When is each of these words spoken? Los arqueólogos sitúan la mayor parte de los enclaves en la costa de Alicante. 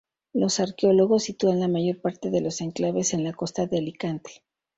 Los 0.33 0.59
arqueólogos 0.59 1.25
sitúan 1.25 1.59
la 1.59 1.67
mayor 1.67 2.01
parte 2.01 2.31
de 2.31 2.41
los 2.41 2.59
enclaves 2.61 3.13
en 3.13 3.23
la 3.23 3.33
costa 3.33 3.67
de 3.67 3.77
Alicante. 3.77 4.43